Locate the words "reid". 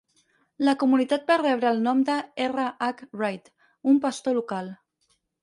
3.21-3.53